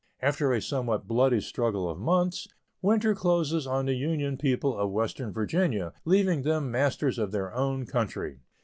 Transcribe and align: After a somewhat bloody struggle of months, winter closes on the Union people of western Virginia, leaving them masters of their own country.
After 0.19 0.51
a 0.51 0.63
somewhat 0.63 1.07
bloody 1.07 1.39
struggle 1.41 1.87
of 1.87 1.99
months, 1.99 2.47
winter 2.81 3.13
closes 3.13 3.67
on 3.67 3.85
the 3.85 3.93
Union 3.93 4.35
people 4.35 4.75
of 4.75 4.89
western 4.89 5.31
Virginia, 5.31 5.93
leaving 6.05 6.41
them 6.41 6.71
masters 6.71 7.19
of 7.19 7.31
their 7.31 7.53
own 7.53 7.85
country. 7.85 8.39